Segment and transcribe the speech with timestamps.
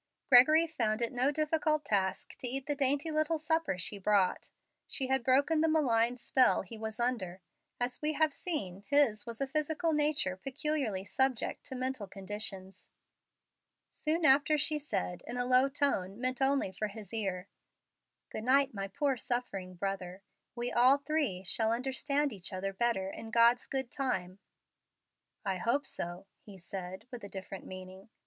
[0.29, 4.49] Gregory found it no difficult task to eat the dainty little supper she brought.
[4.87, 7.39] She had broken the malign spell he was under.
[7.79, 12.89] As we have seen, his was a physical nature peculiarly subject to mental conditions.
[13.91, 17.47] Soon after she said, in a low tone meant only for his ear,
[18.31, 20.23] "Good night, my poor suffering brother.
[20.55, 24.39] We all three shall understand each other better in God's good time."
[25.45, 28.09] "I hope so," he said, with a different meaning.